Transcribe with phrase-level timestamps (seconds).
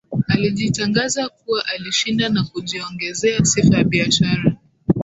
[0.27, 4.57] alijitangaza kuwa alishinda na kujiongezea sifa ya biashara